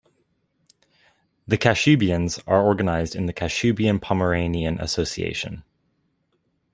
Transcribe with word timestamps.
The 1.47 1.59
Kashubians 1.59 2.41
are 2.47 2.65
organized 2.65 3.15
in 3.15 3.27
the 3.27 3.33
Kashubian-Pomeranian 3.33 4.79
Association. 4.81 5.63